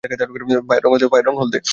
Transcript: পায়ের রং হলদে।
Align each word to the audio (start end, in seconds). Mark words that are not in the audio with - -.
পায়ের 1.09 1.25
রং 1.25 1.35
হলদে। 1.37 1.59